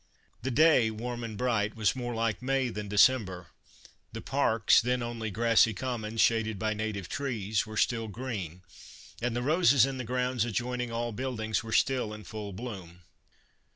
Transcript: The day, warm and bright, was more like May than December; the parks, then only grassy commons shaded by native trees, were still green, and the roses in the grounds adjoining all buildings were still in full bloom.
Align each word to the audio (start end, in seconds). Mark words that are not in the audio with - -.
The 0.41 0.49
day, 0.49 0.89
warm 0.89 1.23
and 1.23 1.37
bright, 1.37 1.75
was 1.75 1.95
more 1.95 2.15
like 2.15 2.41
May 2.41 2.69
than 2.69 2.87
December; 2.87 3.49
the 4.11 4.19
parks, 4.19 4.81
then 4.81 5.03
only 5.03 5.29
grassy 5.29 5.75
commons 5.75 6.21
shaded 6.21 6.57
by 6.57 6.73
native 6.73 7.07
trees, 7.07 7.67
were 7.67 7.77
still 7.77 8.07
green, 8.07 8.63
and 9.21 9.35
the 9.35 9.43
roses 9.43 9.85
in 9.85 9.99
the 9.99 10.03
grounds 10.03 10.43
adjoining 10.43 10.91
all 10.91 11.11
buildings 11.11 11.63
were 11.63 11.71
still 11.71 12.15
in 12.15 12.23
full 12.23 12.51
bloom. 12.51 13.03